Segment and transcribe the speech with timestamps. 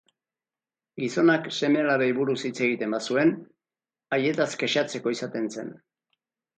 [1.03, 3.37] Gizonak seme-alabei buruz hitz egiten bazuen,
[4.19, 5.75] haietaz kexatzeko izaten zen.